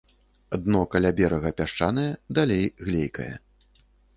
Дно 0.61 0.79
каля 0.95 1.11
берага 1.19 1.51
пясчанае, 1.59 2.07
далей 2.39 2.65
глейкае. 2.87 3.33